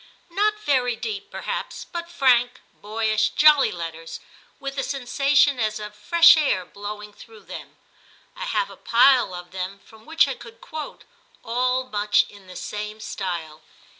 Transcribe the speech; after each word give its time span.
Not 0.31 0.57
very 0.59 0.95
deep 0.95 1.29
perhaps, 1.29 1.85
but 1.85 2.09
frank, 2.09 2.59
boyish, 2.73 3.29
jolly 3.35 3.71
letters, 3.71 4.19
with 4.59 4.75
a 4.79 4.83
sensation 4.83 5.59
as 5.59 5.79
of 5.79 5.93
fresh 5.93 6.35
air 6.35 6.65
blowing 6.65 7.13
through 7.13 7.41
them. 7.41 7.77
I 8.35 8.45
have 8.45 8.71
a 8.71 8.77
pile 8.77 9.35
of 9.35 9.51
them 9.51 9.77
from 9.85 10.07
which 10.07 10.27
I 10.27 10.33
could 10.33 10.59
quote, 10.59 11.03
all 11.43 11.83
much 11.83 12.25
in 12.31 12.47
the 12.47 12.55
same 12.55 12.99
style. 12.99 13.61